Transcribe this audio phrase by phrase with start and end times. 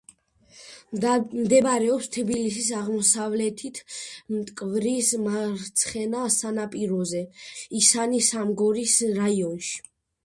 [0.99, 3.81] მდებარეობს თბილისის აღმოსავლეთით,
[4.37, 7.23] მტკვრის მარცხენა სანაპიროზე,
[7.83, 9.81] ისანი-სამგორის რაიონში.